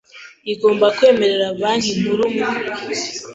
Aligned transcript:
igomba 0.53 0.85
kwemerera 0.97 1.47
Banki 1.59 1.91
Nkuru 1.99 2.25
mu 2.35 2.43